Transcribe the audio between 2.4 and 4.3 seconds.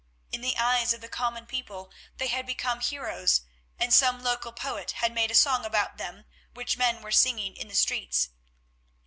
become heroes, and some